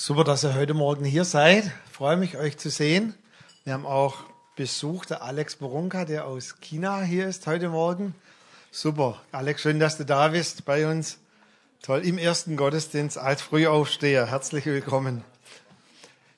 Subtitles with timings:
[0.00, 1.64] Super, dass ihr heute Morgen hier seid.
[1.64, 3.14] Ich freue mich, euch zu sehen.
[3.64, 4.18] Wir haben auch
[4.54, 8.14] Besuch, der Alex Boronka, der aus China hier ist heute Morgen.
[8.70, 9.20] Super.
[9.32, 11.18] Alex, schön, dass du da bist bei uns.
[11.82, 14.26] Toll, im ersten Gottesdienst als Frühaufsteher.
[14.26, 15.24] Herzlich willkommen.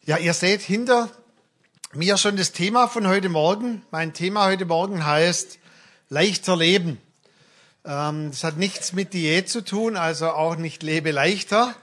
[0.06, 1.10] Ja, ihr seht hinter
[1.92, 3.82] mir schon das Thema von heute Morgen.
[3.90, 5.58] Mein Thema heute Morgen heißt
[6.08, 6.98] leichter leben.
[7.84, 11.74] Ähm, das hat nichts mit Diät zu tun, also auch nicht lebe leichter,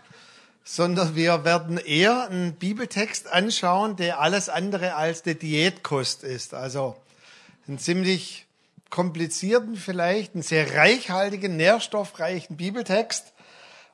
[0.70, 6.54] sondern wir werden eher einen Bibeltext anschauen, der alles andere als der Diätkost ist.
[6.54, 6.98] Also
[7.70, 8.46] einen ziemlich
[8.90, 13.32] komplizierten, vielleicht einen sehr reichhaltigen, nährstoffreichen Bibeltext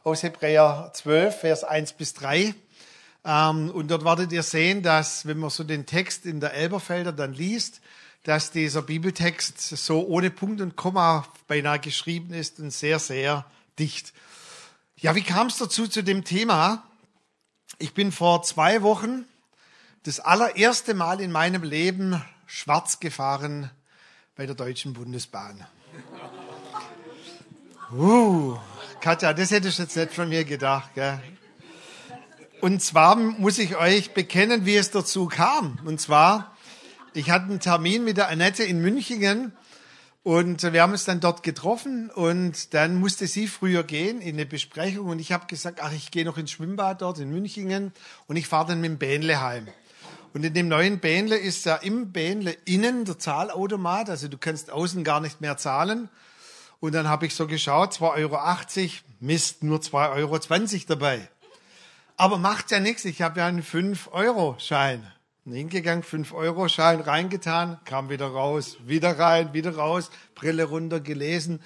[0.04, 2.55] aus Hebräer 12, Vers 1 bis 3.
[3.23, 7.12] Ähm, und dort werdet ihr sehen, dass, wenn man so den Text in der Elberfelder
[7.12, 7.81] dann liest,
[8.23, 13.45] dass dieser Bibeltext so ohne Punkt und Komma beinahe geschrieben ist und sehr, sehr
[13.78, 14.12] dicht.
[15.04, 16.82] Ja, wie kam es dazu zu dem Thema?
[17.78, 19.26] Ich bin vor zwei Wochen
[20.04, 23.70] das allererste Mal in meinem Leben schwarz gefahren
[24.38, 25.68] bei der Deutschen Bundesbahn.
[27.92, 28.58] Uh,
[29.02, 30.92] Katja, das hättest du jetzt nicht von mir gedacht.
[30.95, 31.22] Gell?
[32.62, 35.80] Und zwar muss ich euch bekennen, wie es dazu kam.
[35.84, 36.56] Und zwar,
[37.14, 39.52] ich hatte einen Termin mit der Annette in Münchingen
[40.24, 44.46] und wir haben uns dann dort getroffen und dann musste sie früher gehen in eine
[44.46, 47.92] Besprechung und ich habe gesagt, ach, ich gehe noch ins Schwimmbad dort in Münchingen
[48.28, 49.68] und ich fahre dann mit dem Bähnle heim.
[50.34, 54.72] Und in dem neuen Bähnle ist ja im Bähnle innen der Zahlautomat, also du kannst
[54.72, 56.10] außen gar nicht mehr zahlen.
[56.80, 60.40] Und dann habe ich so geschaut, 2,80 Euro, Mist, nur 2,20 Euro
[60.88, 61.28] dabei.
[62.18, 65.12] Aber macht ja nichts, ich habe ja einen 5-Euro-Schein
[65.45, 71.61] hingegangen, 5-Euro-Schein reingetan, kam wieder raus, wieder rein, wieder raus, Brille runter gelesen.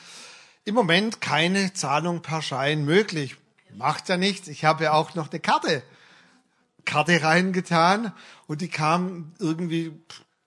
[0.65, 3.37] Im Moment keine Zahlung per Schein möglich.
[3.75, 4.47] Macht ja nichts.
[4.47, 5.83] Ich habe ja auch noch eine Karte.
[6.85, 8.13] Karte reingetan
[8.47, 9.91] und die kam irgendwie,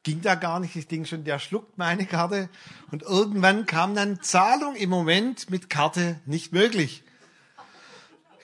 [0.03, 0.75] ging da gar nicht.
[0.75, 2.49] Ich denke schon, der schluckt meine Karte.
[2.91, 7.05] Und irgendwann kam dann Zahlung im Moment mit Karte nicht möglich.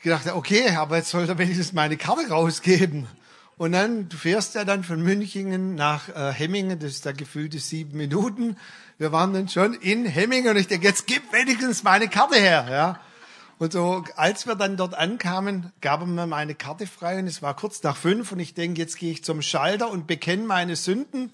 [0.02, 3.08] Ich dachte, okay, aber jetzt soll er wenigstens meine Karte rausgeben.
[3.58, 7.58] Und dann, du fährst ja dann von Münchingen nach äh, Hemmingen, das ist da gefühlte
[7.58, 8.56] sieben Minuten.
[8.98, 12.66] Wir waren dann schon in Hemmingen und ich denke, jetzt gib wenigstens meine Karte her,
[12.70, 13.00] ja.
[13.58, 17.56] Und so, als wir dann dort ankamen, gaben wir meine Karte frei und es war
[17.56, 21.32] kurz nach fünf und ich denke, jetzt gehe ich zum Schalter und bekenne meine Sünden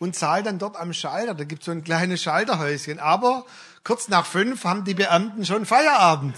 [0.00, 1.34] und zahle dann dort am Schalter.
[1.34, 2.98] Da gibt es so ein kleines Schalterhäuschen.
[2.98, 3.44] Aber
[3.84, 6.34] kurz nach fünf haben die Beamten schon Feierabend.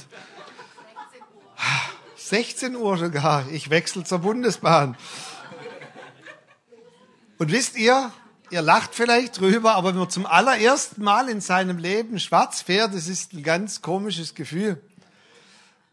[2.29, 3.49] 16 Uhr sogar.
[3.51, 4.97] Ich wechsle zur Bundesbahn.
[7.39, 8.13] Und wisst ihr,
[8.51, 12.95] ihr lacht vielleicht drüber, aber wenn man zum allerersten Mal in seinem Leben schwarz fährt,
[12.95, 14.81] das ist ein ganz komisches Gefühl.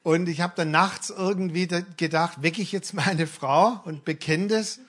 [0.04, 1.68] Und ich habe dann nachts irgendwie
[1.98, 4.80] gedacht, wecke ich jetzt meine Frau und bekenne das.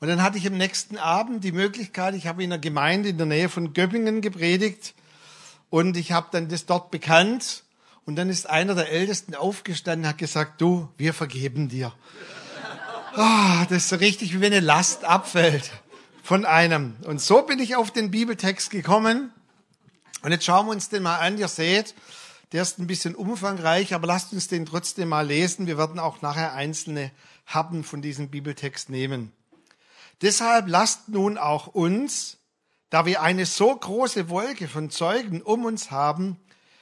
[0.00, 3.16] Und dann hatte ich am nächsten Abend die Möglichkeit, ich habe in einer Gemeinde in
[3.16, 4.94] der Nähe von Göppingen gepredigt
[5.70, 7.64] und ich habe dann das dort bekannt
[8.06, 11.92] und dann ist einer der Ältesten aufgestanden hat gesagt, du, wir vergeben dir.
[13.16, 15.72] Oh, das ist so richtig, wie wenn eine Last abfällt
[16.22, 16.96] von einem.
[17.04, 19.32] Und so bin ich auf den Bibeltext gekommen.
[20.22, 21.36] Und jetzt schauen wir uns den mal an.
[21.36, 21.94] Ihr seht,
[22.52, 25.66] der ist ein bisschen umfangreich, aber lasst uns den trotzdem mal lesen.
[25.66, 27.10] Wir werden auch nachher einzelne
[27.44, 29.32] Happen von diesem Bibeltext nehmen.
[30.22, 32.38] Deshalb lasst nun auch uns,
[32.90, 36.38] da wir eine so große Wolke von Zeugen um uns haben,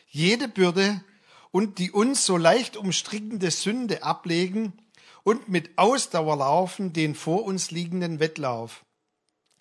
[0.09, 1.03] jede Bürde
[1.55, 4.73] und die uns so leicht umstrickende Sünde ablegen
[5.23, 8.85] und mit Ausdauer laufen den vor uns liegenden Wettlauf,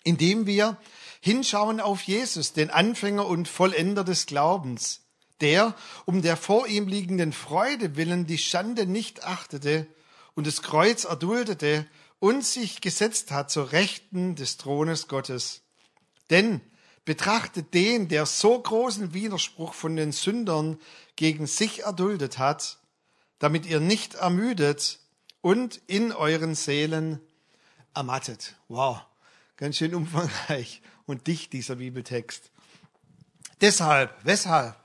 [0.02, 0.76] indem wir
[1.20, 5.02] hinschauen auf Jesus, den Anfänger und Vollender des Glaubens,
[5.40, 9.86] der um der vor ihm liegenden Freude willen die Schande nicht achtete
[10.34, 11.86] und das Kreuz erduldete
[12.18, 15.62] und sich gesetzt hat zur Rechten des Thrones Gottes.
[16.28, 16.60] Denn
[17.04, 20.78] betrachtet den, der so großen Widerspruch von den Sündern
[21.16, 22.78] gegen sich erduldet hat,
[23.38, 25.00] damit ihr nicht ermüdet
[25.40, 27.20] und in euren Seelen
[27.94, 28.56] ermattet.
[28.68, 29.00] Wow,
[29.56, 32.50] ganz schön umfangreich und dicht dieser Bibeltext.
[33.60, 34.76] Deshalb, weshalb?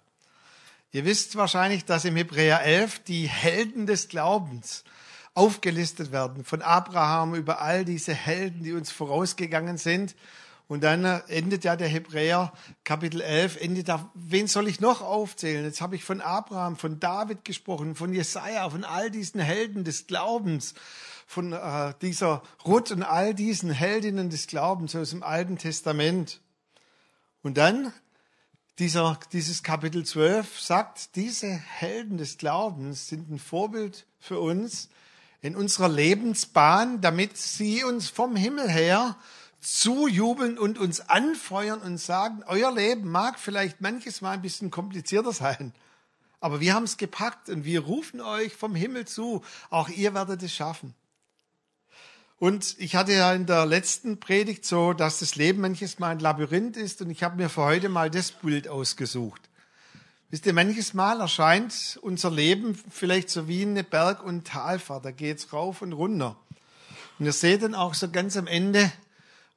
[0.92, 4.84] Ihr wisst wahrscheinlich, dass im Hebräer 11 die Helden des Glaubens
[5.36, 10.16] aufgelistet werden, von Abraham über all diese Helden, die uns vorausgegangen sind
[10.70, 15.66] und dann endet ja der Hebräer Kapitel 11, endet da, wen soll ich noch aufzählen?
[15.66, 20.06] Jetzt habe ich von Abraham, von David gesprochen, von Jesaja, von all diesen Helden des
[20.06, 20.76] Glaubens,
[21.26, 26.40] von äh, dieser Ruth und all diesen Heldinnen des Glaubens aus dem Alten Testament.
[27.42, 27.92] Und dann
[28.78, 34.90] dieser, dieses Kapitel 12 sagt, diese Helden des Glaubens sind ein Vorbild für uns
[35.42, 39.16] in unserer Lebensbahn, damit sie uns vom Himmel her
[39.62, 45.34] zujubeln und uns anfeuern und sagen, euer Leben mag vielleicht manches Mal ein bisschen komplizierter
[45.34, 45.74] sein,
[46.40, 50.42] aber wir haben es gepackt und wir rufen euch vom Himmel zu, auch ihr werdet
[50.44, 50.94] es schaffen.
[52.38, 56.20] Und ich hatte ja in der letzten Predigt so, dass das Leben manches Mal ein
[56.20, 59.42] Labyrinth ist und ich habe mir für heute mal das Bild ausgesucht.
[60.30, 65.04] Wisst ihr, manches Mal erscheint unser Leben vielleicht so wie eine Berg- und Talfahrt.
[65.04, 66.38] Da geht's rauf und runter.
[67.18, 68.90] Und ihr seht dann auch so ganz am Ende,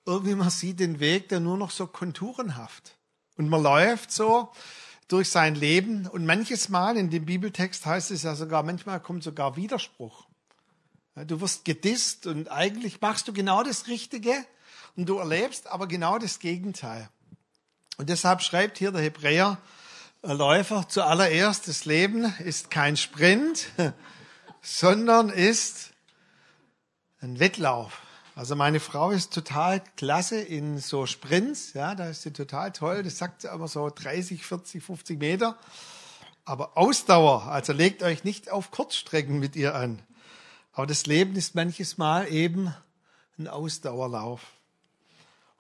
[0.05, 2.97] irgendwie man sieht den Weg, der nur noch so konturenhaft.
[3.37, 4.53] Und man läuft so
[5.09, 9.23] durch sein Leben und manches Mal in dem Bibeltext heißt es ja sogar, manchmal kommt
[9.23, 10.27] sogar Widerspruch.
[11.15, 14.33] Du wirst gedisst und eigentlich machst du genau das Richtige
[14.97, 17.09] und du erlebst aber genau das Gegenteil.
[17.99, 19.59] Und deshalb schreibt hier der Hebräer,
[20.23, 23.67] Läufer zuallererst, das Leben ist kein Sprint,
[24.63, 25.91] sondern ist
[27.21, 28.01] ein Wettlauf.
[28.35, 33.03] Also meine Frau ist total klasse in so Sprints, ja, da ist sie total toll.
[33.03, 35.59] Das sagt sie aber so 30, 40, 50 Meter.
[36.47, 40.01] Aber Ausdauer, also legt euch nicht auf Kurzstrecken mit ihr an.
[40.73, 42.75] Aber das Leben ist manches Mal eben
[43.39, 44.41] ein Ausdauerlauf.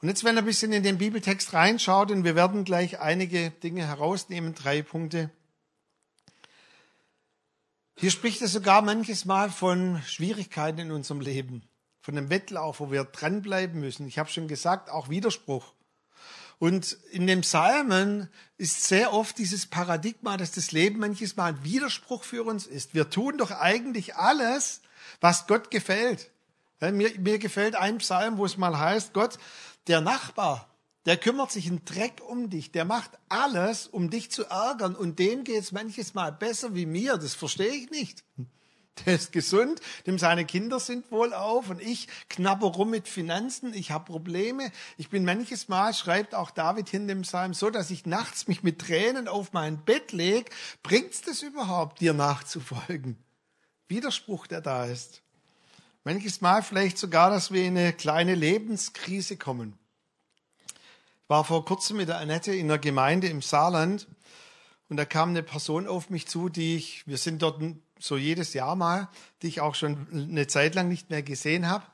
[0.00, 3.50] Und jetzt, wenn ihr ein bisschen in den Bibeltext reinschaut, und wir werden gleich einige
[3.50, 5.30] Dinge herausnehmen, drei Punkte.
[7.96, 11.62] Hier spricht er sogar manches Mal von Schwierigkeiten in unserem Leben
[12.02, 14.06] von einem Wettlauf, wo wir dranbleiben müssen.
[14.06, 15.72] Ich habe schon gesagt, auch Widerspruch.
[16.58, 18.28] Und in den Psalmen
[18.58, 22.94] ist sehr oft dieses Paradigma, dass das Leben manches Mal ein Widerspruch für uns ist.
[22.94, 24.80] Wir tun doch eigentlich alles,
[25.20, 26.30] was Gott gefällt.
[26.80, 29.38] Mir, mir gefällt ein Psalm, wo es mal heißt, Gott,
[29.86, 30.68] der Nachbar,
[31.06, 35.20] der kümmert sich einen Dreck um dich, der macht alles, um dich zu ärgern und
[35.20, 38.24] dem geht es manches Mal besser wie mir, das verstehe ich nicht
[39.00, 43.72] der ist gesund, dem seine Kinder sind wohl auf und ich knabber rum mit Finanzen,
[43.74, 44.70] ich habe Probleme.
[44.98, 48.62] Ich bin manches Mal, schreibt auch David hin dem Psalm, so, dass ich nachts mich
[48.62, 50.50] mit Tränen auf mein Bett leg.
[50.82, 53.16] Bringt's das überhaupt, dir nachzufolgen?
[53.88, 55.22] Widerspruch, der da ist.
[56.04, 59.78] Manches Mal vielleicht sogar, dass wir in eine kleine Lebenskrise kommen.
[60.66, 64.06] Ich war vor kurzem mit der Annette in einer Gemeinde im Saarland
[64.88, 67.62] und da kam eine Person auf mich zu, die ich, wir sind dort
[68.02, 69.08] so jedes Jahr mal,
[69.42, 71.84] die ich auch schon eine Zeit lang nicht mehr gesehen habe.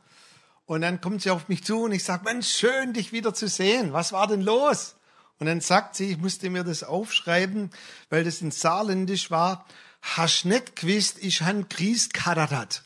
[0.66, 3.49] Und dann kommt sie auf mich zu und ich sage, Mensch, schön, dich wieder zu
[3.49, 3.93] sehen.
[3.93, 4.96] Was war denn los?
[5.38, 7.70] Und dann sagt sie, ich musste mir das aufschreiben,
[8.10, 9.66] weil das in Saarländisch war,
[10.02, 12.82] hast nicht gewusst, ich han kadadat.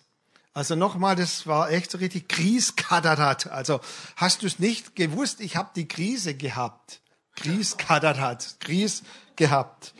[0.54, 2.28] Also nochmal, das war echt so richtig
[2.76, 3.46] kadadat.
[3.46, 3.80] Also
[4.16, 7.00] hast du es nicht gewusst, ich habe die Krise gehabt.
[7.36, 8.56] Kris kadadat.
[8.60, 9.02] Kris
[9.36, 9.94] gehabt.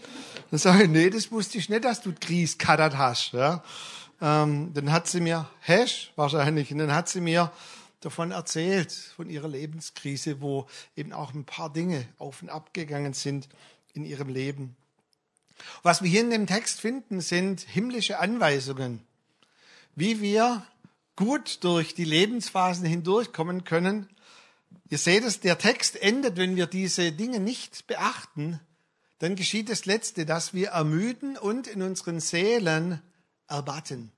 [0.51, 3.33] Dann sage ich, nee, das wusste ich nicht, dass du Kris kaddert hast.
[3.33, 3.63] Ja.
[4.21, 7.51] Ähm, dann hat sie mir, Hash wahrscheinlich, und dann hat sie mir
[8.01, 13.15] davon erzählt, von ihrer Lebenskrise, wo eben auch ein paar Dinge auf und ab gegangen
[13.15, 13.49] sind
[13.95, 14.77] in ihrem Leben.
[15.83, 19.01] Was wir hier in dem Text finden, sind himmlische Anweisungen,
[19.95, 20.67] wie wir
[21.17, 24.09] gut durch die Lebensphasen hindurchkommen können.
[24.89, 28.61] Ihr seht es, der Text endet, wenn wir diese Dinge nicht beachten,
[29.19, 33.01] dann geschieht das Letzte, dass wir ermüden und in unseren Seelen
[33.49, 34.11] erbatten.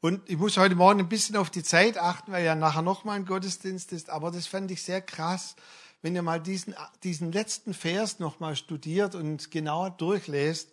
[0.00, 3.16] Und ich muss heute Morgen ein bisschen auf die Zeit achten, weil ja nachher nochmal
[3.16, 4.10] ein Gottesdienst ist.
[4.10, 5.56] Aber das fand ich sehr krass,
[6.02, 10.68] wenn ihr mal diesen, diesen letzten Vers nochmal studiert und genauer durchlässt,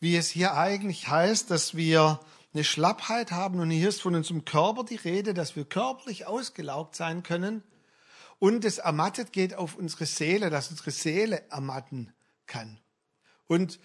[0.00, 2.20] wie es hier eigentlich heißt, dass wir
[2.54, 3.60] eine Schlappheit haben.
[3.60, 7.62] Und hier ist von unserem Körper die Rede, dass wir körperlich ausgelaugt sein können.
[8.38, 12.12] Und es ermattet geht auf unsere Seele, dass unsere Seele ermatten
[12.46, 12.78] kann.
[13.46, 13.78] Und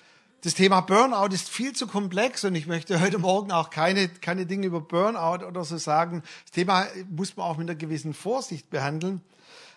[0.43, 4.47] das Thema Burnout ist viel zu komplex und ich möchte heute Morgen auch keine, keine
[4.47, 6.23] Dinge über Burnout oder so sagen.
[6.45, 9.21] Das Thema muss man auch mit einer gewissen Vorsicht behandeln.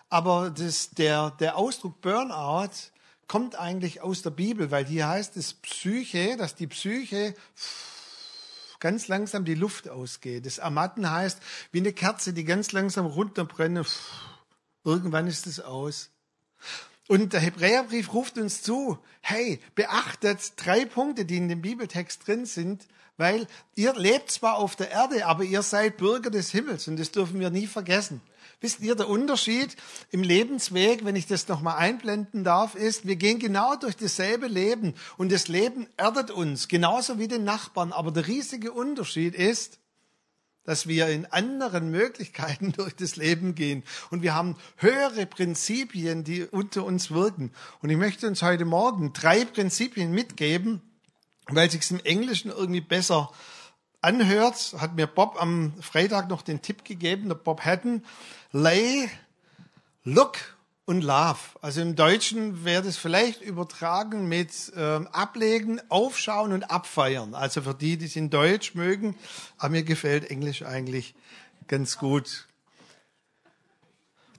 [0.09, 2.71] Aber das, der, der Ausdruck Burnout
[3.29, 7.35] kommt eigentlich aus der Bibel, weil hier heißt es Psyche, dass die Psyche
[8.81, 10.47] ganz langsam die Luft ausgeht.
[10.47, 11.41] Das Ermatten heißt,
[11.73, 13.87] wie eine Kerze, die ganz langsam runterbrennt.
[14.85, 16.11] Irgendwann ist es aus.
[17.09, 22.47] Und der Hebräerbrief ruft uns zu, hey, beachtet drei Punkte, die in dem Bibeltext drin
[22.47, 22.87] sind,
[23.17, 27.13] weil ihr lebt zwar auf der Erde, aber ihr seid Bürger des Himmels und das
[27.13, 28.21] dürfen wir nie vergessen.
[28.61, 29.77] Wisst ihr, der Unterschied
[30.11, 34.95] im Lebensweg, wenn ich das nochmal einblenden darf, ist, wir gehen genau durch dasselbe Leben
[35.19, 37.93] und das Leben erdet uns, genauso wie den Nachbarn.
[37.93, 39.79] Aber der riesige Unterschied ist,
[40.65, 43.85] dass wir in anderen Möglichkeiten durch das Leben gehen.
[44.11, 47.53] Und wir haben höhere Prinzipien, die unter uns wirken.
[47.81, 50.83] Und ich möchte uns heute Morgen drei Prinzipien mitgeben,
[51.49, 53.31] weil sich im Englischen irgendwie besser
[54.01, 58.05] anhört, hat mir Bob am Freitag noch den Tipp gegeben, der Bob Hatton,
[58.53, 59.09] lay,
[60.05, 60.54] look
[60.87, 61.39] und love.
[61.61, 67.35] Also im Deutschen wäre das vielleicht übertragen mit ähm, ablegen, aufschauen und abfeiern.
[67.35, 69.17] Also für die, die es in Deutsch mögen,
[69.59, 71.15] aber mir gefällt Englisch eigentlich
[71.69, 72.47] ganz gut.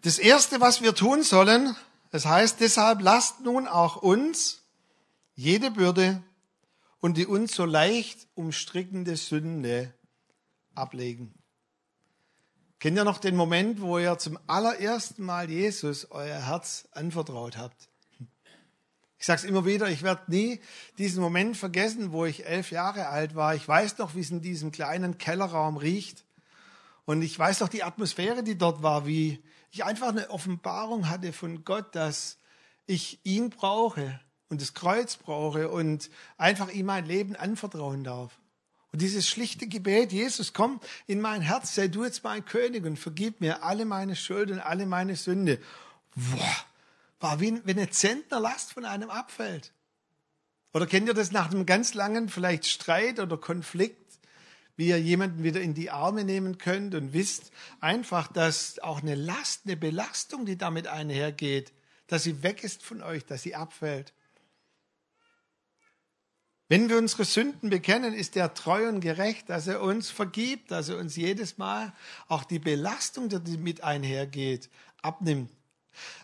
[0.03, 1.75] Das erste, was wir tun sollen,
[2.11, 4.61] das heißt, deshalb lasst nun auch uns
[5.33, 6.21] jede Bürde
[6.99, 9.93] und die uns so leicht umstrickende Sünde
[10.75, 11.33] ablegen.
[12.85, 17.89] Kennt ihr noch den Moment, wo ihr zum allerersten Mal Jesus euer Herz anvertraut habt?
[19.17, 20.61] Ich sage es immer wieder, ich werde nie
[20.99, 23.55] diesen Moment vergessen, wo ich elf Jahre alt war.
[23.55, 26.25] Ich weiß noch, wie es in diesem kleinen Kellerraum riecht.
[27.05, 31.33] Und ich weiß noch die Atmosphäre, die dort war, wie ich einfach eine Offenbarung hatte
[31.33, 32.37] von Gott, dass
[32.85, 38.39] ich ihn brauche und das Kreuz brauche und einfach ihm mein Leben anvertrauen darf.
[38.95, 42.97] Und dieses schlichte Gebet, Jesus, komm in mein Herz, sei du jetzt mein König und
[42.97, 45.59] vergib mir alle meine Schuld und alle meine Sünde.
[46.15, 46.55] Boah,
[47.19, 49.73] war wie wenn eine Zentnerlast von einem abfällt.
[50.73, 54.17] Oder kennt ihr das nach einem ganz langen vielleicht Streit oder Konflikt,
[54.77, 59.15] wie ihr jemanden wieder in die Arme nehmen könnt und wisst einfach, dass auch eine
[59.15, 61.73] Last, eine Belastung, die damit einhergeht,
[62.07, 64.13] dass sie weg ist von euch, dass sie abfällt.
[66.67, 70.89] Wenn wir unsere Sünden bekennen, ist er treu und gerecht, dass er uns vergibt, dass
[70.89, 71.93] er uns jedes Mal
[72.27, 74.69] auch die Belastung, die mit einhergeht,
[75.03, 75.51] abnimmt.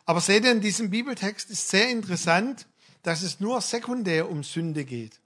[0.06, 2.68] Aber seht ihr, in diesem Bibeltext ist sehr interessant,
[3.04, 5.21] dass es nur sekundär um Sünde geht.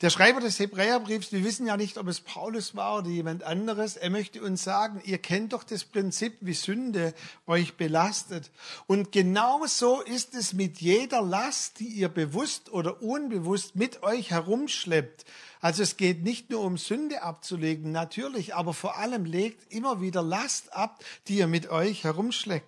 [0.00, 3.96] Der Schreiber des Hebräerbriefs, wir wissen ja nicht, ob es Paulus war oder jemand anderes,
[3.96, 7.14] er möchte uns sagen, ihr kennt doch das Prinzip, wie Sünde
[7.46, 8.50] euch belastet.
[8.86, 14.30] Und genau so ist es mit jeder Last, die ihr bewusst oder unbewusst mit euch
[14.30, 15.24] herumschleppt.
[15.60, 20.22] Also es geht nicht nur um Sünde abzulegen, natürlich, aber vor allem legt immer wieder
[20.22, 22.66] Last ab, die ihr mit euch herumschleppt.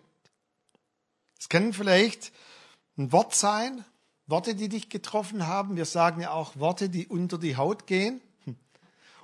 [1.38, 2.32] Es kann vielleicht
[2.96, 3.84] ein Wort sein,
[4.26, 5.76] Worte, die dich getroffen haben.
[5.76, 8.20] Wir sagen ja auch Worte, die unter die Haut gehen.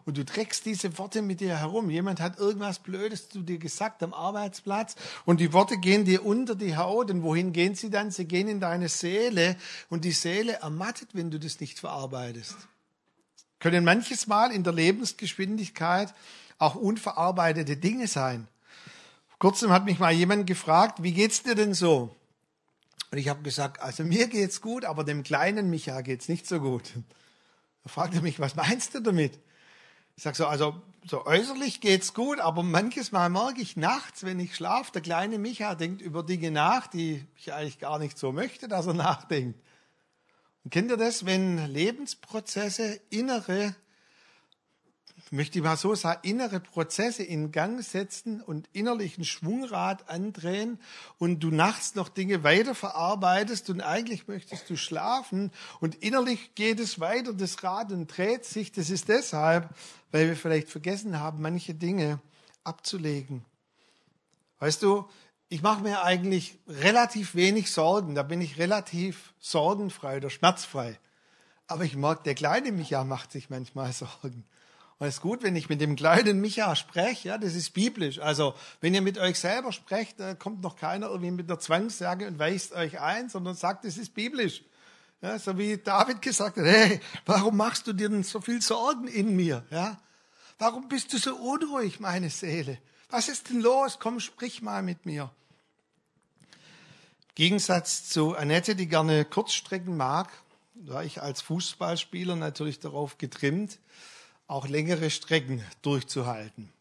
[0.05, 1.91] Und du trägst diese Worte mit dir herum.
[1.91, 6.55] Jemand hat irgendwas Blödes zu dir gesagt am Arbeitsplatz und die Worte gehen dir unter
[6.55, 7.11] die Haut.
[7.11, 8.11] Und wohin gehen sie dann?
[8.11, 9.57] Sie gehen in deine Seele
[9.91, 12.57] und die Seele ermattet, wenn du das nicht verarbeitest.
[13.59, 16.15] Können manches Mal in der Lebensgeschwindigkeit
[16.59, 18.49] auch unverarbeitete Dinge sein.
[19.39, 22.17] Kurzem hat mich mal jemand gefragt, wie geht's dir denn so?
[23.11, 26.61] Und ich habe gesagt, also mir geht's gut, aber dem kleinen Micha geht's nicht so
[26.61, 26.93] gut.
[27.85, 29.39] Da fragte er mich, was meinst du damit?
[30.17, 34.41] Ich sage so, also so äußerlich geht's gut, aber manches Mal merke ich nachts, wenn
[34.41, 38.33] ich schlafe, der kleine Micha denkt über Dinge nach, die ich eigentlich gar nicht so
[38.33, 39.59] möchte, dass er nachdenkt.
[40.65, 43.75] Und kennt ihr das, wenn Lebensprozesse, innere
[45.33, 50.79] möchte ich mal so sagen, innere Prozesse in Gang setzen und innerlichen Schwungrad andrehen
[51.19, 56.81] und du nachts noch Dinge weiter verarbeitest und eigentlich möchtest du schlafen und innerlich geht
[56.81, 58.73] es weiter, das Rad und dreht sich.
[58.73, 59.69] Das ist deshalb,
[60.11, 62.21] weil wir vielleicht vergessen haben, manche Dinge
[62.65, 63.45] abzulegen.
[64.59, 65.09] Weißt du,
[65.49, 70.99] ich mache mir eigentlich relativ wenig Sorgen, da bin ich relativ sorgenfrei oder schmerzfrei.
[71.67, 74.45] Aber ich mag, der kleine Micha macht sich manchmal Sorgen.
[74.99, 78.19] Und es ist gut, wenn ich mit dem kleinen Micha spreche, ja, das ist biblisch.
[78.19, 82.39] Also, wenn ihr mit euch selber sprecht, kommt noch keiner irgendwie mit der Zwangssage und
[82.39, 84.65] weist euch ein, sondern sagt, es ist biblisch.
[85.21, 89.09] Ja, so wie David gesagt hat, hey, warum machst du dir denn so viel Sorgen
[89.09, 89.65] in mir?
[89.71, 90.01] Ja?
[90.59, 92.79] Warum bist du so unruhig, meine Seele?
[93.11, 93.99] Was ist denn los?
[94.01, 95.31] Komm, sprich mal mit mir.
[96.43, 100.29] Im Gegensatz zu Annette, die gerne Kurzstrecken mag,
[100.75, 103.79] war ich als Fußballspieler natürlich darauf getrimmt,
[104.49, 106.73] auch längere Strecken durchzuhalten.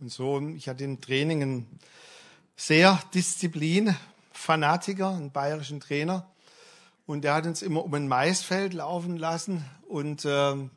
[0.00, 1.80] Und so, ich hatte im Training einen
[2.56, 6.30] sehr Disziplin-Fanatiker, einen bayerischen Trainer.
[7.04, 10.28] Und der hat uns immer um ein Maisfeld laufen lassen und äh,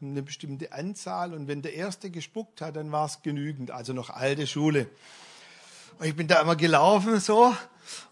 [0.02, 1.34] eine bestimmte Anzahl.
[1.34, 3.72] Und wenn der Erste gespuckt hat, dann war es genügend.
[3.72, 4.90] Also noch alte Schule.
[6.00, 7.54] Und ich bin da immer gelaufen so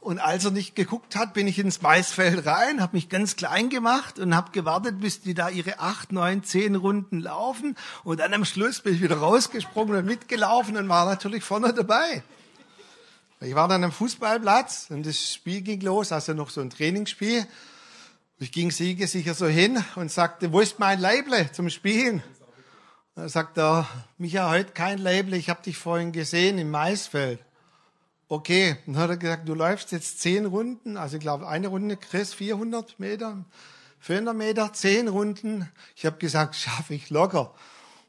[0.02, 3.70] und als er nicht geguckt hat, bin ich ins Maisfeld rein, habe mich ganz klein
[3.70, 7.76] gemacht und habe gewartet, bis die da ihre acht, neun, zehn Runden laufen.
[8.04, 12.24] Und dann am Schluss bin ich wieder rausgesprungen und mitgelaufen und war natürlich vorne dabei.
[13.40, 17.46] Ich war dann am Fußballplatz und das Spiel ging los, also noch so ein Trainingsspiel.
[18.40, 22.24] Ich ging siegesicher so hin und sagte, wo ist mein Leible zum Spielen?
[23.16, 27.40] Da sagt er, Micha, heute kein Leible, ich habe dich vorhin gesehen im Maisfeld
[28.30, 31.98] okay, dann hat er gesagt, du läufst jetzt zehn Runden, also ich glaube eine Runde
[31.98, 33.46] Chris 400 Meter,
[34.00, 35.70] 400 Meter, zehn Runden.
[35.96, 37.54] Ich habe gesagt, schaffe ich locker.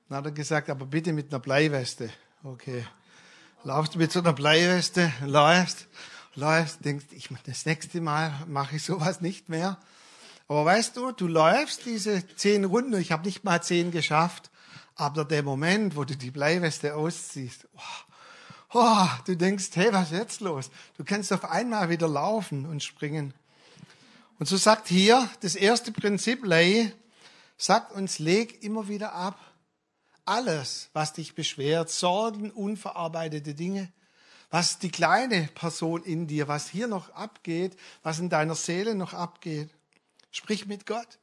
[0.09, 2.11] Dann hat er gesagt, aber bitte mit einer Bleiweste.
[2.43, 2.85] Okay.
[3.65, 5.89] Laufst du mit so einer Bleiweste, läufst,
[6.35, 9.79] läufst, denkst, ich, das nächste Mal mache ich sowas nicht mehr.
[10.47, 14.51] Aber weißt du, du läufst diese zehn Runden, ich habe nicht mal zehn geschafft,
[14.95, 18.08] aber der Moment, wo du die Bleiweste ausziehst, oh,
[18.73, 20.71] oh, du denkst, hey, was ist jetzt los?
[20.97, 23.35] Du kannst auf einmal wieder laufen und springen.
[24.39, 26.93] Und so sagt hier das erste Prinzip, Lei,
[27.57, 29.39] sagt uns, leg immer wieder ab.
[30.25, 33.91] Alles, was dich beschwert, Sorgen, unverarbeitete Dinge,
[34.51, 39.15] was die kleine Person in dir, was hier noch abgeht, was in deiner Seele noch
[39.15, 39.71] abgeht.
[40.31, 41.19] Sprich mit Gott.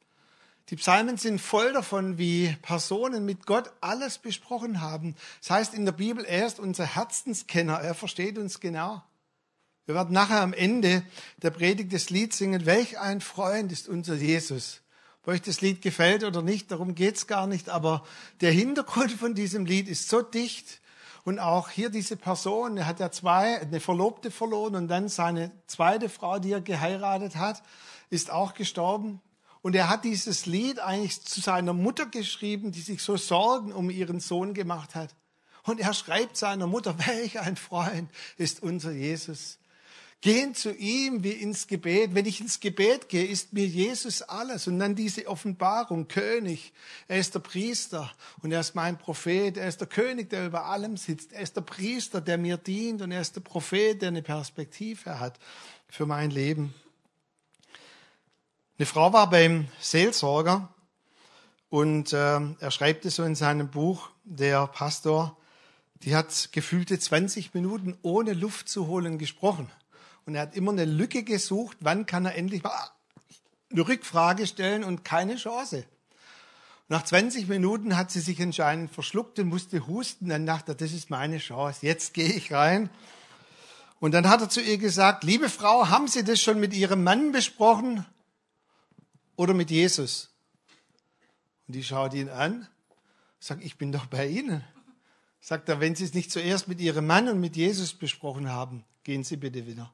[0.70, 5.14] Die Psalmen sind voll davon, wie Personen mit Gott alles besprochen haben.
[5.40, 9.02] Das heißt in der Bibel, er ist unser Herzenskenner, er versteht uns genau.
[9.84, 11.04] Wir werden nachher am Ende
[11.36, 14.82] der Predigt des Lied singen, welch ein Freund ist unser Jesus.
[15.22, 18.04] Ob euch das Lied gefällt oder nicht, darum geht's gar nicht, aber
[18.40, 20.80] der Hintergrund von diesem Lied ist so dicht
[21.22, 25.52] und auch hier diese Person, er hat ja zwei, eine Verlobte verloren und dann seine
[25.68, 27.62] zweite Frau, die er geheiratet hat,
[28.10, 29.20] ist auch gestorben.
[29.62, 33.90] Und er hat dieses Lied eigentlich zu seiner Mutter geschrieben, die sich so Sorgen um
[33.90, 35.14] ihren Sohn gemacht hat.
[35.64, 39.58] Und er schreibt seiner Mutter, welch ein Freund ist unser Jesus.
[40.22, 42.14] Gehen zu ihm wie ins Gebet.
[42.14, 44.66] Wenn ich ins Gebet gehe, ist mir Jesus alles.
[44.66, 46.72] Und dann diese Offenbarung, König.
[47.06, 48.10] Er ist der Priester
[48.42, 49.56] und er ist mein Prophet.
[49.58, 51.32] Er ist der König, der über allem sitzt.
[51.32, 55.20] Er ist der Priester, der mir dient und er ist der Prophet, der eine Perspektive
[55.20, 55.38] hat
[55.88, 56.74] für mein Leben.
[58.78, 60.68] Eine Frau war beim Seelsorger
[61.70, 65.38] und äh, er schreibt es so in seinem Buch, der Pastor,
[66.02, 69.70] die hat gefühlte 20 Minuten ohne Luft zu holen gesprochen.
[70.26, 72.90] Und er hat immer eine Lücke gesucht, wann kann er endlich mal
[73.72, 75.86] eine Rückfrage stellen und keine Chance.
[76.88, 80.28] Nach 20 Minuten hat sie sich anscheinend verschluckt und musste husten.
[80.28, 82.90] Dann dachte er, das ist meine Chance, jetzt gehe ich rein.
[84.00, 87.02] Und dann hat er zu ihr gesagt, liebe Frau, haben Sie das schon mit Ihrem
[87.04, 88.04] Mann besprochen?
[89.36, 90.30] Oder mit Jesus?
[91.66, 92.66] Und die schaut ihn an,
[93.38, 94.64] sagt, ich bin doch bei Ihnen.
[95.40, 98.84] Sagt er, wenn Sie es nicht zuerst mit Ihrem Mann und mit Jesus besprochen haben,
[99.04, 99.92] gehen Sie bitte wieder.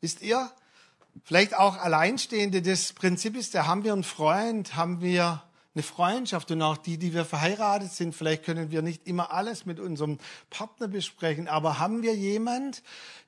[0.00, 0.50] Wisst ihr,
[1.24, 5.42] vielleicht auch Alleinstehende, das Prinzip ist, da haben wir einen Freund, haben wir
[5.74, 9.66] eine Freundschaft und auch die, die wir verheiratet sind, vielleicht können wir nicht immer alles
[9.66, 10.18] mit unserem
[10.50, 12.82] Partner besprechen, aber haben wir jemand,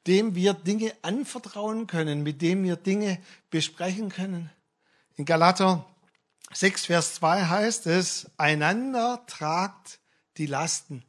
[0.07, 3.19] dem wir Dinge anvertrauen können, mit dem wir Dinge
[3.51, 4.51] besprechen können?
[5.19, 5.87] In Galater
[6.53, 9.99] 6, Vers 2 heißt es, einander tragt
[10.37, 11.03] die Lasten.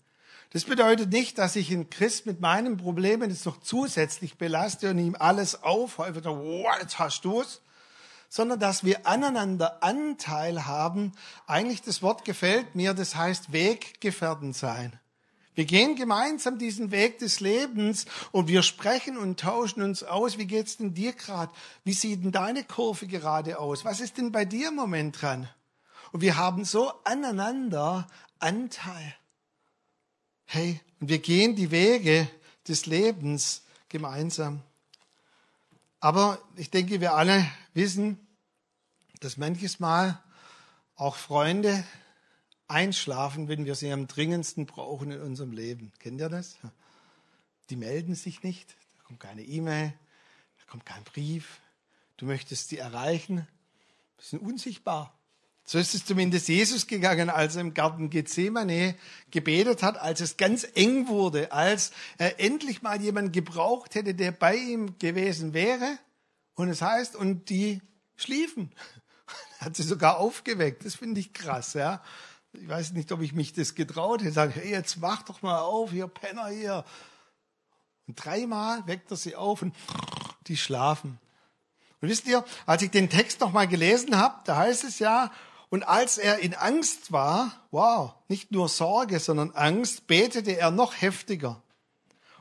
[0.51, 4.97] Das bedeutet nicht, dass ich einen Christ mit meinen Problemen jetzt noch zusätzlich belaste und
[4.97, 7.61] ihm alles aufhäufe, wow, jetzt hast du's,
[8.29, 11.11] sondern dass wir aneinander Anteil haben.
[11.45, 14.97] Eigentlich das Wort gefällt mir, das heißt Weggefährten sein.
[15.57, 20.37] Wir gehen gemeinsam diesen Weg des Lebens und wir sprechen und tauschen uns aus.
[20.37, 21.51] Wie geht's denn dir gerade?
[21.83, 23.83] Wie sieht denn deine Kurve gerade aus?
[23.83, 25.49] Was ist denn bei dir im Moment dran?
[26.11, 29.15] Und wir haben so aneinander Anteil.
[30.45, 32.29] Hey, und wir gehen die Wege
[32.67, 34.61] des Lebens gemeinsam.
[35.99, 37.43] Aber ich denke, wir alle
[37.73, 38.19] wissen,
[39.21, 40.21] dass manches Mal
[40.95, 41.83] auch Freunde
[42.67, 45.91] einschlafen, wenn wir sie am dringendsten brauchen in unserem Leben.
[45.99, 46.57] Kennt ihr das?
[47.69, 49.93] Die melden sich nicht, da kommt keine E-Mail,
[50.59, 51.59] da kommt kein Brief.
[52.17, 53.47] Du möchtest sie erreichen,
[54.19, 55.13] sie sind unsichtbar.
[55.69, 58.95] So ist es zumindest Jesus gegangen, als er im Garten Gethsemane
[59.31, 64.31] gebetet hat, als es ganz eng wurde, als er endlich mal jemanden gebraucht hätte, der
[64.31, 65.99] bei ihm gewesen wäre.
[66.55, 67.81] Und es heißt, und die
[68.15, 68.71] schliefen.
[69.59, 70.85] Hat sie sogar aufgeweckt.
[70.85, 72.01] Das finde ich krass, ja
[72.59, 75.59] ich weiß nicht, ob ich mich das getraut hätte, sagen, hey, jetzt wach doch mal
[75.59, 76.83] auf, hier Penner hier.
[78.07, 79.75] Und dreimal weckt er sie auf und
[80.47, 81.19] die schlafen.
[82.01, 85.31] Und wisst ihr, als ich den Text noch mal gelesen habe, da heißt es ja,
[85.69, 91.01] und als er in Angst war, wow, nicht nur Sorge, sondern Angst, betete er noch
[91.01, 91.61] heftiger.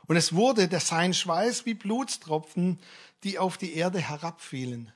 [0.07, 2.79] Und es wurde sein Schweiß wie Blutstropfen,
[3.25, 4.93] die auf die Erde herabfielen.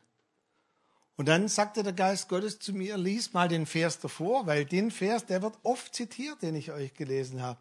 [1.17, 4.91] Und dann sagte der Geist Gottes zu mir, lies mal den Vers davor, weil den
[4.91, 7.61] Vers, der wird oft zitiert, den ich euch gelesen habe.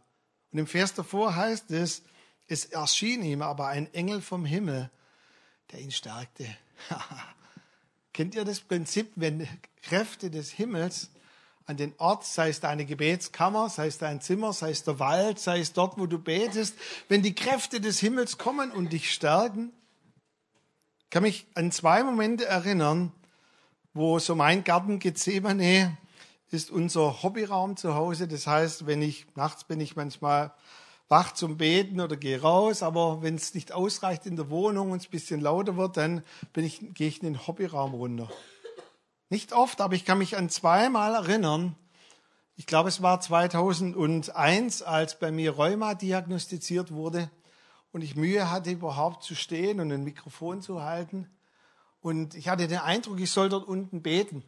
[0.51, 2.03] Und im Vers davor heißt es,
[2.47, 4.89] es erschien ihm aber ein Engel vom Himmel,
[5.71, 6.45] der ihn stärkte.
[8.13, 9.47] Kennt ihr das Prinzip, wenn
[9.81, 11.11] Kräfte des Himmels
[11.65, 15.37] an den Ort, sei es deine Gebetskammer, sei es dein Zimmer, sei es der Wald,
[15.39, 16.75] sei es dort, wo du betest,
[17.09, 19.71] wenn die Kräfte des Himmels kommen und dich stärken,
[21.11, 23.11] kann mich an zwei Momente erinnern,
[23.93, 25.97] wo so mein Garten Gethsemane
[26.51, 28.27] ist unser Hobbyraum zu Hause.
[28.27, 30.53] Das heißt, wenn ich nachts bin ich manchmal
[31.07, 35.01] wach zum Beten oder gehe raus, aber wenn es nicht ausreicht in der Wohnung und
[35.01, 36.23] es ein bisschen lauter wird, dann
[36.53, 38.29] bin ich, gehe ich in den Hobbyraum runter.
[39.29, 41.75] Nicht oft, aber ich kann mich an zweimal erinnern.
[42.55, 47.29] Ich glaube, es war 2001, als bei mir Rheuma diagnostiziert wurde
[47.91, 51.27] und ich Mühe hatte, überhaupt zu stehen und ein Mikrofon zu halten.
[52.01, 54.43] Und ich hatte den Eindruck, ich soll dort unten beten.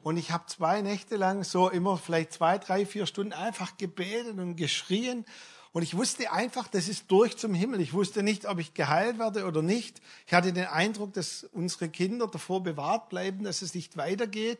[0.00, 4.38] Und ich habe zwei Nächte lang so immer vielleicht zwei, drei, vier Stunden einfach gebetet
[4.38, 5.24] und geschrien
[5.72, 7.80] und ich wusste einfach, das ist durch zum Himmel.
[7.80, 10.00] Ich wusste nicht, ob ich geheilt werde oder nicht.
[10.26, 14.58] Ich hatte den Eindruck, dass unsere Kinder davor bewahrt bleiben, dass es nicht weitergeht.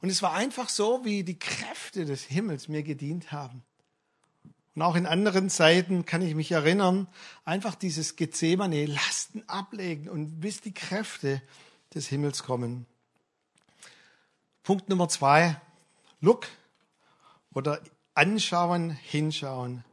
[0.00, 3.62] Und es war einfach so, wie die Kräfte des Himmels mir gedient haben.
[4.74, 7.08] Und auch in anderen Zeiten kann ich mich erinnern,
[7.44, 11.40] einfach dieses Gethsemane, Lasten ablegen und bis die Kräfte
[11.94, 12.86] des Himmels kommen.
[14.62, 15.60] Punkt Nummer zwei,
[16.20, 16.46] Look
[17.54, 17.80] oder
[18.14, 19.84] anschauen, hinschauen.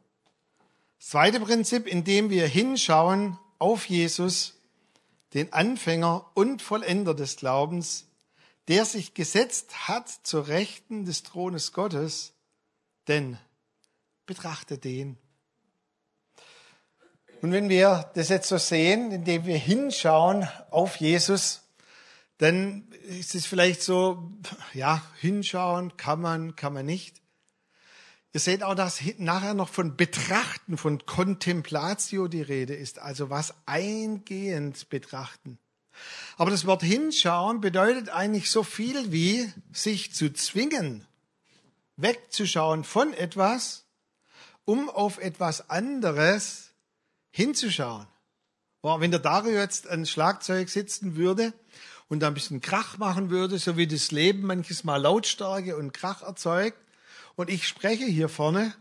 [1.00, 4.56] Zweite Prinzip, indem wir hinschauen auf Jesus,
[5.34, 8.08] den Anfänger und Vollender des Glaubens,
[8.68, 12.34] der sich gesetzt hat zur Rechten des Thrones Gottes,
[13.08, 13.38] denn
[14.26, 15.18] betrachte den.
[17.42, 21.62] Und wenn wir das jetzt so sehen, indem wir hinschauen auf Jesus,
[22.38, 24.32] dann ist es vielleicht so,
[24.74, 27.22] ja, hinschauen kann man, kann man nicht.
[28.34, 33.54] Ihr seht auch, dass nachher noch von Betrachten, von Contemplatio die Rede ist, also was
[33.66, 35.58] eingehend betrachten.
[36.36, 41.08] Aber das Wort hinschauen bedeutet eigentlich so viel wie sich zu zwingen,
[41.96, 43.86] wegzuschauen von etwas,
[44.66, 46.74] um auf etwas anderes
[47.32, 48.08] hinzuschauen.
[48.82, 51.54] Wenn der Dario jetzt ein Schlagzeug sitzen würde
[52.08, 55.94] und da ein bisschen Krach machen würde, so wie das Leben manches Mal Lautstärke und
[55.94, 56.78] Krach erzeugt,
[57.36, 58.74] und ich spreche hier vorne,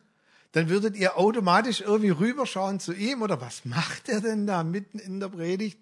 [0.53, 5.01] dann würdet ihr automatisch irgendwie rüberschauen zu ihm oder was macht er denn da mitten
[5.01, 5.79] in der Predigt?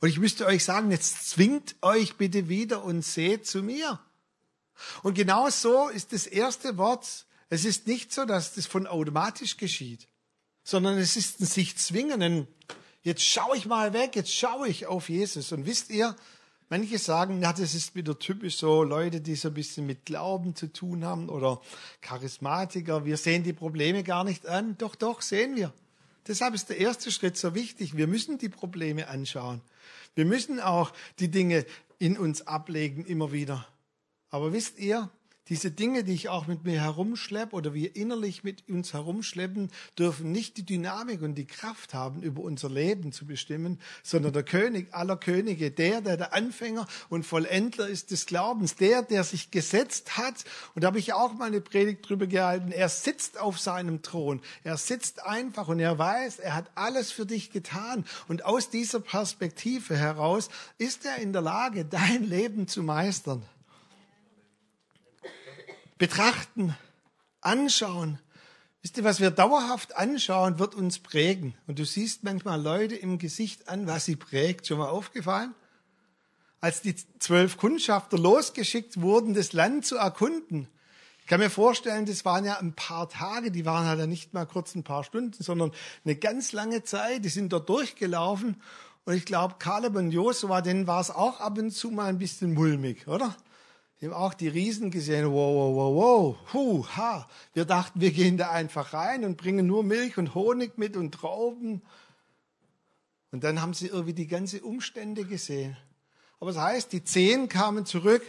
[0.00, 3.98] Und ich müsste euch sagen, jetzt zwingt euch bitte wieder und seht zu mir.
[5.02, 7.26] Und genau so ist das erste Wort.
[7.48, 10.08] Es ist nicht so, dass das von automatisch geschieht,
[10.62, 12.22] sondern es ist ein sich zwingen.
[12.22, 12.48] Ein,
[13.02, 15.52] jetzt schaue ich mal weg, jetzt schaue ich auf Jesus.
[15.52, 16.14] Und wisst ihr,
[16.70, 20.56] Manche sagen, ja, das ist wieder typisch so Leute, die so ein bisschen mit Glauben
[20.56, 21.60] zu tun haben oder
[22.00, 23.04] Charismatiker.
[23.04, 24.76] Wir sehen die Probleme gar nicht an.
[24.78, 25.72] Doch, doch, sehen wir.
[26.26, 27.96] Deshalb ist der erste Schritt so wichtig.
[27.96, 29.60] Wir müssen die Probleme anschauen.
[30.14, 31.66] Wir müssen auch die Dinge
[31.98, 33.66] in uns ablegen immer wieder.
[34.30, 35.10] Aber wisst ihr,
[35.50, 40.32] diese Dinge, die ich auch mit mir herumschleppe oder wir innerlich mit uns herumschleppen, dürfen
[40.32, 44.94] nicht die Dynamik und die Kraft haben, über unser Leben zu bestimmen, sondern der König
[44.94, 50.16] aller Könige, der, der der Anfänger und Vollendler ist des Glaubens, der, der sich gesetzt
[50.16, 50.44] hat.
[50.74, 52.72] Und da habe ich auch mal eine Predigt drüber gehalten.
[52.72, 54.40] Er sitzt auf seinem Thron.
[54.62, 58.06] Er sitzt einfach und er weiß, er hat alles für dich getan.
[58.28, 63.42] Und aus dieser Perspektive heraus ist er in der Lage, dein Leben zu meistern
[66.06, 66.76] betrachten,
[67.40, 68.18] anschauen.
[68.82, 71.54] Wisst ihr, was wir dauerhaft anschauen, wird uns prägen.
[71.66, 74.66] Und du siehst manchmal Leute im Gesicht an, was sie prägt.
[74.66, 75.54] Schon mal aufgefallen?
[76.60, 80.68] Als die zwölf Kundschafter losgeschickt wurden, das Land zu erkunden,
[81.20, 84.44] ich kann mir vorstellen, das waren ja ein paar Tage, die waren halt nicht mal
[84.44, 85.72] kurz ein paar Stunden, sondern
[86.04, 87.24] eine ganz lange Zeit.
[87.24, 88.60] Die sind dort durchgelaufen.
[89.06, 92.18] Und ich glaube, Kaleb und Josua, denen war es auch ab und zu mal ein
[92.18, 93.34] bisschen mulmig, oder?
[94.04, 95.32] Wir haben auch die Riesen gesehen.
[95.32, 96.52] Wow, wow, wow, wow.
[96.52, 97.26] Huh, ha.
[97.54, 101.12] Wir dachten, wir gehen da einfach rein und bringen nur Milch und Honig mit und
[101.12, 101.80] Trauben.
[103.30, 105.78] Und dann haben sie irgendwie die ganze Umstände gesehen.
[106.38, 108.20] Aber das heißt, die zehn kamen zurück.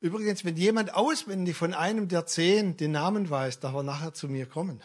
[0.00, 4.28] Übrigens, wenn jemand auswendig von einem der zehn den Namen weiß, darf er nachher zu
[4.28, 4.80] mir kommen.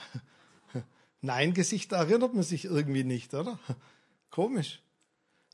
[1.22, 3.60] Nein, Gesichter erinnert man sich irgendwie nicht, oder?
[4.32, 4.82] Komisch.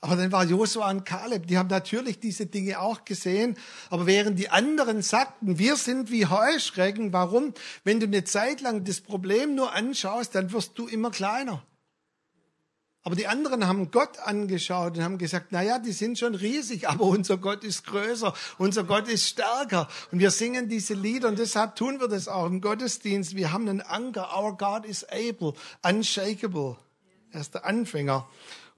[0.01, 3.57] Aber dann war Josua und Kaleb, die haben natürlich diese Dinge auch gesehen.
[3.89, 7.53] Aber während die anderen sagten, wir sind wie Heuschrecken, warum?
[7.83, 11.63] Wenn du eine Zeit lang das Problem nur anschaust, dann wirst du immer kleiner.
[13.03, 16.87] Aber die anderen haben Gott angeschaut und haben gesagt, na ja, die sind schon riesig,
[16.87, 19.87] aber unser Gott ist größer, unser Gott ist stärker.
[20.11, 23.35] Und wir singen diese Lieder und deshalb tun wir das auch im Gottesdienst.
[23.35, 24.37] Wir haben einen Anker.
[24.37, 26.77] Our God is able, unshakable.
[27.31, 28.27] Er ist der Anfänger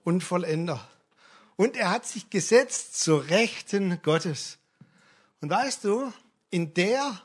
[0.03, 0.87] und Vollender.
[1.55, 4.57] Und er hat sich gesetzt zur Rechten Gottes.
[5.41, 6.11] Und weißt du,
[6.49, 7.21] in der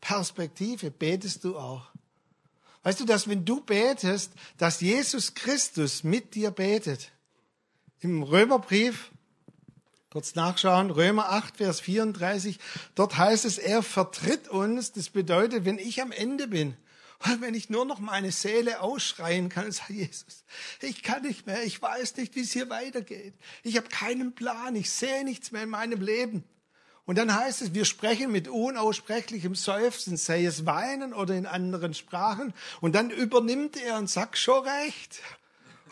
[0.00, 1.86] Perspektive betest du auch.
[2.82, 7.10] Weißt du, dass wenn du betest, dass Jesus Christus mit dir betet.
[8.00, 9.10] Im Römerbrief
[10.10, 12.58] Kurz nachschauen, Römer 8, Vers 34.
[12.94, 14.92] Dort heißt es, er vertritt uns.
[14.92, 16.76] Das bedeutet, wenn ich am Ende bin,
[17.24, 20.44] und wenn ich nur noch meine Seele ausschreien kann und sage, Jesus,
[20.80, 23.34] ich kann nicht mehr, ich weiß nicht, wie es hier weitergeht.
[23.62, 26.44] Ich habe keinen Plan, ich sehe nichts mehr in meinem Leben.
[27.06, 31.94] Und dann heißt es, wir sprechen mit unaussprechlichem Seufzen, sei es weinen oder in anderen
[31.94, 32.52] Sprachen.
[32.82, 35.22] Und dann übernimmt er und sagt, schon recht.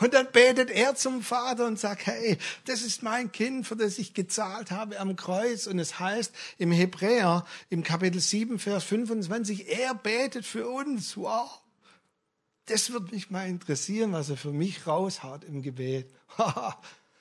[0.01, 3.99] Und dann betet er zum Vater und sagt, hey, das ist mein Kind, für das
[3.99, 5.67] ich gezahlt habe am Kreuz.
[5.67, 11.17] Und es heißt im Hebräer, im Kapitel 7, Vers 25, er betet für uns.
[11.17, 11.61] Wow.
[12.67, 16.11] Das würde mich mal interessieren, was er für mich raushaut im Gebet.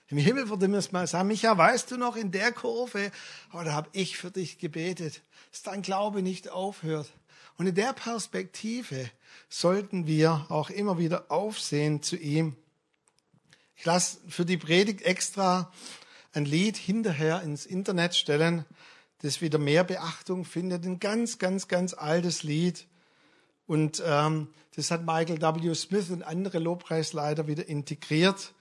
[0.07, 3.11] Im Himmel würde mir es mal sagen, Micha, weißt du noch in der Kurve,
[3.53, 7.11] oh, da habe ich für dich gebetet, dass dein Glaube nicht aufhört.
[7.57, 9.09] Und in der Perspektive
[9.49, 12.55] sollten wir auch immer wieder aufsehen zu ihm.
[13.75, 15.71] Ich lasse für die Predigt extra
[16.33, 18.65] ein Lied hinterher ins Internet stellen,
[19.21, 20.85] das wieder mehr Beachtung findet.
[20.85, 22.87] Ein ganz, ganz, ganz altes Lied.
[23.67, 25.73] Und ähm, das hat Michael W.
[25.73, 28.53] Smith und andere Lobpreisleiter wieder integriert.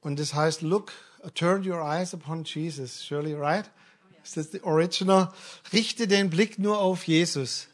[0.00, 0.92] Und das heißt, look,
[1.34, 3.04] turn your eyes upon Jesus.
[3.04, 3.70] Shirley, right?
[4.24, 5.32] Ist das die Original?
[5.72, 7.68] Richte den Blick nur auf Jesus.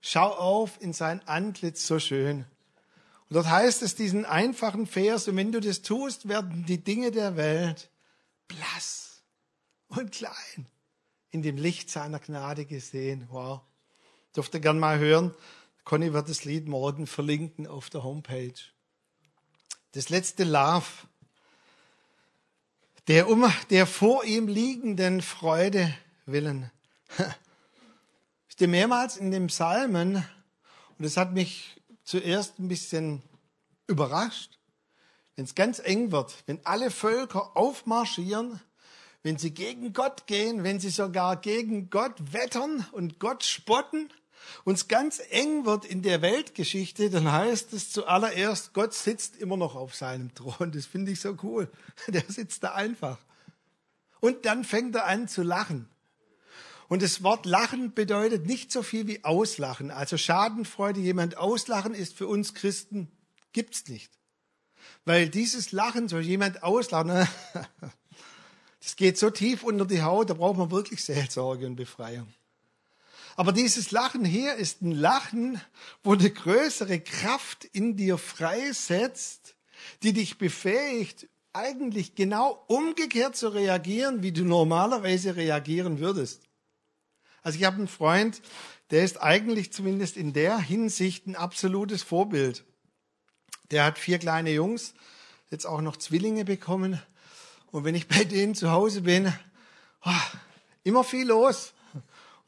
[0.00, 2.46] Schau auf in sein Antlitz so schön.
[3.28, 7.10] Und dort heißt es diesen einfachen Vers, und wenn du das tust, werden die Dinge
[7.10, 7.90] der Welt
[8.46, 9.22] blass
[9.88, 10.66] und klein
[11.30, 13.26] in dem Licht seiner Gnade gesehen.
[13.30, 13.60] Wow.
[14.34, 15.34] Dürfte gern mal hören.
[15.84, 18.54] Conny wird das Lied morgen verlinken auf der Homepage.
[19.92, 20.86] Das letzte Love.
[23.08, 25.92] Der um der vor ihm liegenden Freude
[26.26, 26.70] willen.
[28.48, 30.24] Ist dir mehrmals in dem Psalmen,
[30.98, 31.75] und es hat mich
[32.06, 33.22] zuerst ein bisschen
[33.86, 34.58] überrascht,
[35.34, 38.60] wenn es ganz eng wird, wenn alle Völker aufmarschieren,
[39.22, 44.08] wenn sie gegen Gott gehen, wenn sie sogar gegen Gott wettern und Gott spotten,
[44.64, 49.56] und es ganz eng wird in der Weltgeschichte, dann heißt es zuallererst, Gott sitzt immer
[49.56, 50.72] noch auf seinem Thron.
[50.72, 51.68] Das finde ich so cool.
[52.06, 53.18] Der sitzt da einfach.
[54.20, 55.88] Und dann fängt er an zu lachen.
[56.88, 59.90] Und das Wort Lachen bedeutet nicht so viel wie Auslachen.
[59.90, 63.08] Also Schadenfreude, jemand auslachen, ist für uns Christen,
[63.52, 64.12] gibt's nicht.
[65.04, 67.28] Weil dieses Lachen, so jemand auslachen,
[68.80, 72.32] das geht so tief unter die Haut, da braucht man wirklich Seelsorge und Befreiung.
[73.34, 75.60] Aber dieses Lachen hier ist ein Lachen,
[76.02, 79.56] wo eine größere Kraft in dir freisetzt,
[80.02, 86.45] die dich befähigt, eigentlich genau umgekehrt zu reagieren, wie du normalerweise reagieren würdest.
[87.46, 88.42] Also ich habe einen Freund,
[88.90, 92.64] der ist eigentlich zumindest in der Hinsicht ein absolutes Vorbild.
[93.70, 94.94] Der hat vier kleine Jungs,
[95.52, 97.00] jetzt auch noch Zwillinge bekommen.
[97.70, 99.32] Und wenn ich bei denen zu Hause bin,
[100.04, 100.10] oh,
[100.82, 101.72] immer viel los.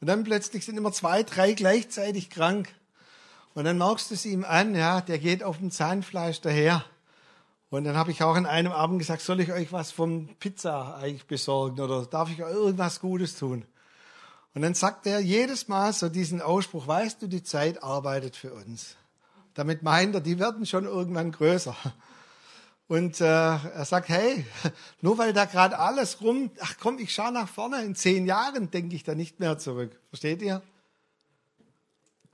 [0.01, 2.67] Und dann plötzlich sind immer zwei, drei gleichzeitig krank.
[3.53, 6.83] Und dann merkst du es ihm an, ja, der geht auf dem Zahnfleisch daher.
[7.69, 10.97] Und dann habe ich auch an einem Abend gesagt, soll ich euch was vom Pizza
[10.97, 13.63] eigentlich besorgen oder darf ich euch irgendwas Gutes tun?
[14.53, 18.53] Und dann sagt er jedes Mal so diesen Ausspruch, weißt du, die Zeit arbeitet für
[18.53, 18.95] uns.
[19.53, 21.75] Damit meint er, die werden schon irgendwann größer.
[22.87, 24.45] Und äh, er sagt, hey,
[25.01, 28.71] nur weil da gerade alles rum, ach komm, ich schaue nach vorne, in zehn Jahren
[28.71, 29.99] denke ich da nicht mehr zurück.
[30.09, 30.63] Versteht ihr?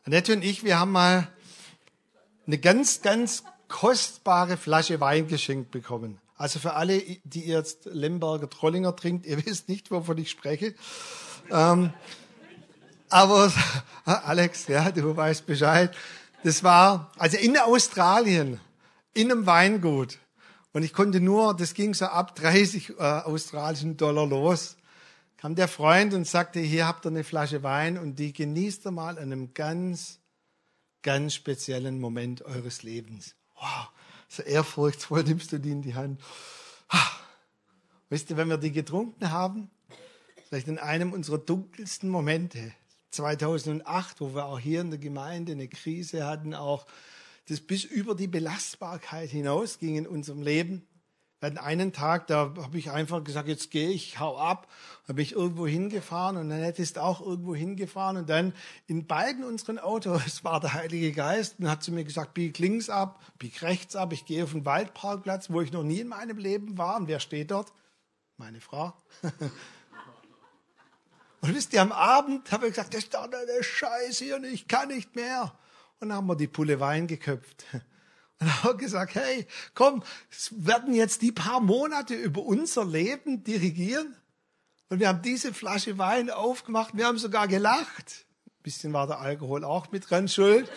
[0.04, 1.28] Annette und ich, wir haben mal
[2.48, 6.22] eine ganz, ganz kostbare Flasche Wein geschenkt bekommen.
[6.38, 10.76] Also für alle, die jetzt Lemberger Trollinger trinkt, ihr wisst nicht, wovon ich spreche.
[11.52, 11.94] Ähm,
[13.10, 13.52] aber
[14.06, 15.96] Alex, ja, du weißt Bescheid.
[16.44, 18.60] Das war also in Australien,
[19.14, 20.20] in einem Weingut.
[20.74, 24.76] Und ich konnte nur, das ging so ab 30 äh, australischen Dollar los.
[25.38, 28.92] Kam der Freund und sagte, hier habt ihr eine Flasche Wein und die genießt ihr
[28.92, 30.20] mal an einem ganz,
[31.02, 33.36] ganz speziellen Moment eures Lebens.
[33.56, 33.90] Wow,
[34.28, 36.20] so ehrfurchtsvoll nimmst du die in die Hand.
[38.10, 39.70] Wisst ihr, wenn wir die getrunken haben,
[40.48, 42.72] vielleicht in einem unserer dunkelsten Momente,
[43.12, 46.86] 2008, wo wir auch hier in der Gemeinde eine Krise hatten, auch
[47.48, 50.86] das bis über die Belastbarkeit hinausging in unserem Leben.
[51.40, 54.68] Wir hatten einen Tag, da habe ich einfach gesagt, jetzt gehe ich, hau ab.
[55.08, 58.54] Habe ich irgendwo hingefahren und dann ist auch irgendwo hingefahren und dann
[58.88, 62.90] in beiden unseren Autos war der Heilige Geist und hat zu mir gesagt, bieg links
[62.90, 66.38] ab, bieg rechts ab, ich gehe auf den Waldparkplatz, wo ich noch nie in meinem
[66.38, 66.98] Leben war.
[66.98, 67.74] Und wer steht dort?
[68.38, 68.94] Meine Frau.
[71.46, 74.46] Und wisst ihr, am Abend habe ich gesagt, das ist doch eine Scheiße hier und
[74.46, 75.54] ich kann nicht mehr.
[76.00, 77.66] Und dann haben wir die Pulle Wein geköpft.
[78.40, 80.02] Und haben gesagt, hey, komm,
[80.50, 84.16] werden jetzt die paar Monate über unser Leben dirigieren?
[84.90, 86.98] Und wir haben diese Flasche Wein aufgemacht.
[86.98, 88.26] Wir haben sogar gelacht.
[88.48, 90.68] Ein bisschen war der Alkohol auch mit dran schuld.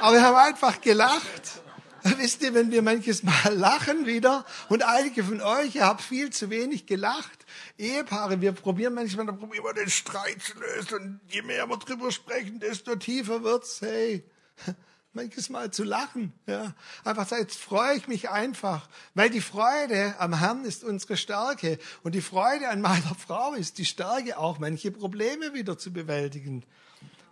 [0.00, 1.62] Aber wir haben einfach gelacht.
[2.02, 6.28] Wisst ihr, wenn wir manches Mal lachen wieder und einige von euch, ihr habt viel
[6.28, 7.37] zu wenig gelacht.
[7.78, 11.76] Ehepaare, wir probieren manchmal, dann probieren wir den Streit zu lösen und je mehr wir
[11.76, 13.80] drüber sprechen, desto tiefer wird's.
[13.80, 14.24] Hey,
[15.12, 16.32] manches Mal zu lachen.
[16.46, 16.74] Ja.
[17.04, 21.78] Einfach sagen, jetzt freue ich mich einfach, weil die Freude am Herrn ist unsere Stärke
[22.02, 26.64] und die Freude an meiner Frau ist die Stärke, auch manche Probleme wieder zu bewältigen,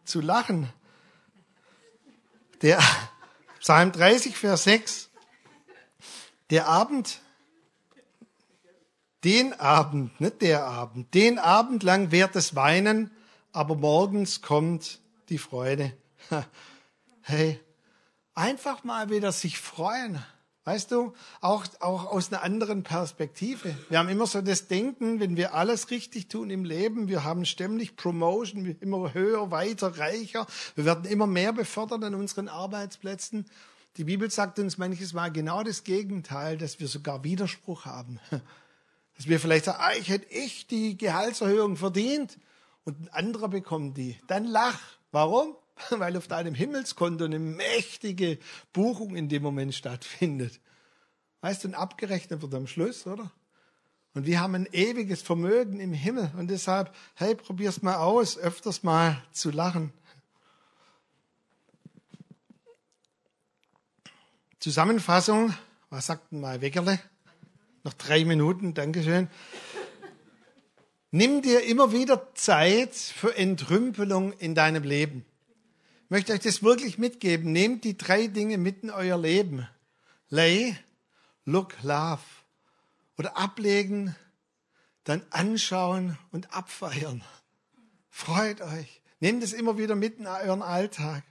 [0.05, 0.73] zu lachen.
[2.63, 2.81] Der
[3.61, 5.11] Psalm 30, Vers 6.
[6.51, 7.21] Der Abend,
[9.27, 13.11] den Abend, nicht der Abend, den Abend lang währt das Weinen,
[13.51, 15.93] aber morgens kommt die Freude.
[17.23, 17.59] Hey,
[18.37, 20.25] einfach mal wieder sich freuen.
[20.62, 23.77] Weißt du, auch, auch aus einer anderen Perspektive.
[23.89, 27.45] Wir haben immer so das Denken, wenn wir alles richtig tun im Leben, wir haben
[27.47, 33.47] ständig Promotion, immer höher, weiter, reicher, wir werden immer mehr befördert an unseren Arbeitsplätzen.
[33.97, 38.21] Die Bibel sagt uns manches Mal genau das Gegenteil, dass wir sogar Widerspruch haben.
[39.17, 42.39] Dass wir vielleicht sagen, ah, ich hätte echt die Gehaltserhöhung verdient
[42.85, 44.19] und ein anderer bekommt die.
[44.27, 44.81] Dann lach.
[45.11, 45.57] Warum?
[45.91, 48.39] weil auf deinem Himmelskonto eine mächtige
[48.73, 50.61] Buchung in dem Moment stattfindet.
[51.41, 53.31] Weißt du, und abgerechnet wird am Schluss, oder?
[54.15, 56.31] Und wir haben ein ewiges Vermögen im Himmel.
[56.39, 59.93] Und deshalb, hey, probier's mal aus, öfters mal zu lachen.
[64.59, 65.55] Zusammenfassung,
[65.91, 66.99] was sagt denn mal Weckerle?
[67.87, 69.29] Noch drei Minuten, Dankeschön.
[71.12, 75.25] Nimm dir immer wieder Zeit für Entrümpelung in deinem Leben.
[76.03, 77.53] Ich möchte euch das wirklich mitgeben.
[77.53, 79.68] Nehmt die drei Dinge mit in euer Leben.
[80.31, 80.77] Lay,
[81.44, 82.25] look, love.
[83.18, 84.16] Oder ablegen,
[85.05, 87.22] dann anschauen und abfeiern.
[88.11, 89.01] Freut euch.
[89.20, 91.22] Nehmt es immer wieder mit in euren Alltag.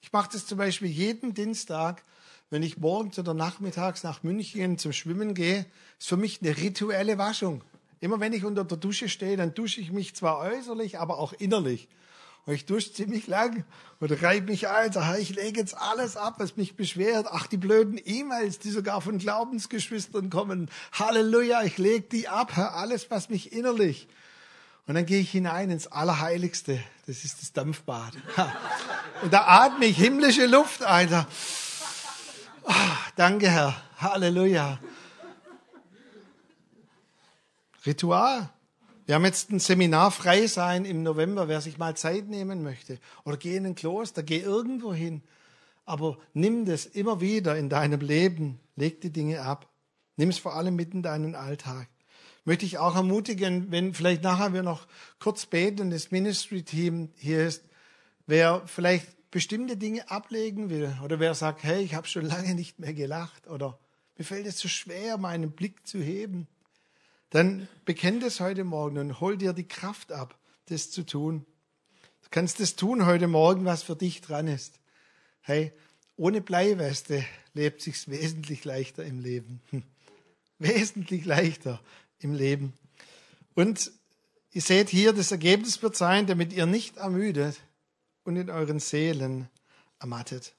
[0.00, 2.02] Ich mache das zum Beispiel jeden Dienstag,
[2.50, 5.66] wenn ich morgens oder nachmittags nach München zum Schwimmen gehe,
[5.98, 7.62] ist für mich eine rituelle Waschung.
[8.00, 11.32] Immer wenn ich unter der Dusche stehe, dann dusche ich mich zwar äußerlich, aber auch
[11.32, 11.88] innerlich.
[12.44, 13.64] Und ich dusche ziemlich lang
[13.98, 17.26] und reibe mich ein, sage, ich lege jetzt alles ab, was mich beschwert.
[17.28, 20.70] Ach, die blöden E-Mails, die sogar von Glaubensgeschwistern kommen.
[20.92, 24.06] Halleluja, ich lege die ab, alles, was mich innerlich.
[24.86, 26.78] Und dann gehe ich hinein ins Allerheiligste.
[27.08, 28.12] Das ist das Dampfbad.
[29.22, 31.26] Und da atme ich himmlische Luft ein.
[32.68, 32.72] Oh,
[33.14, 33.80] danke, Herr.
[33.98, 34.80] Halleluja.
[37.84, 38.50] Ritual.
[39.04, 42.98] Wir haben jetzt ein Seminar frei sein im November, wer sich mal Zeit nehmen möchte.
[43.24, 45.22] Oder geh in ein Kloster, geh irgendwo hin.
[45.84, 48.58] Aber nimm das immer wieder in deinem Leben.
[48.74, 49.68] Leg die Dinge ab.
[50.16, 51.88] Nimm es vor allem mit in deinen Alltag.
[52.44, 54.88] Möchte ich auch ermutigen, wenn vielleicht nachher wir noch
[55.20, 57.62] kurz beten, das Ministry-Team hier ist,
[58.26, 62.78] wer vielleicht bestimmte Dinge ablegen will oder wer sagt, hey, ich habe schon lange nicht
[62.78, 63.78] mehr gelacht oder
[64.16, 66.48] mir fällt es so schwer, meinen Blick zu heben
[67.30, 71.44] dann bekenn das heute Morgen und hol dir die Kraft ab, das zu tun.
[72.22, 74.80] Du kannst das tun heute Morgen, was für dich dran ist.
[75.40, 75.72] Hey,
[76.16, 79.60] ohne Bleiweste lebt sich's wesentlich leichter im Leben.
[79.70, 79.82] Hm.
[80.58, 81.80] Wesentlich leichter
[82.20, 82.72] im Leben.
[83.54, 83.92] Und
[84.52, 87.60] ihr seht hier, das Ergebnis wird sein, damit ihr nicht ermüdet
[88.26, 89.48] und in euren Seelen
[90.00, 90.52] ermattet.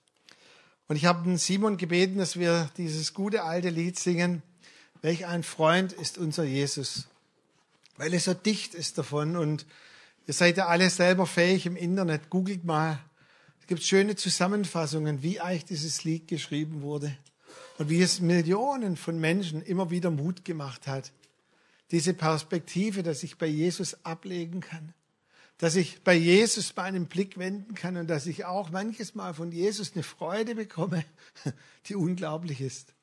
[0.88, 4.42] Und ich habe Simon gebeten, dass wir dieses gute alte Lied singen.
[5.02, 7.08] Welch ein Freund ist unser Jesus,
[7.98, 9.66] weil er so dicht ist davon und
[10.26, 12.30] ihr seid ja alle selber fähig im Internet.
[12.30, 13.00] Googelt mal.
[13.62, 17.16] Es gibt schöne Zusammenfassungen, wie eigentlich dieses Lied geschrieben wurde
[17.78, 21.12] und wie es Millionen von Menschen immer wieder Mut gemacht hat.
[21.92, 24.94] Diese Perspektive, dass ich bei Jesus ablegen kann,
[25.58, 29.52] dass ich bei Jesus meinen Blick wenden kann und dass ich auch manches Mal von
[29.52, 31.04] Jesus eine Freude bekomme,
[31.88, 32.94] die unglaublich ist.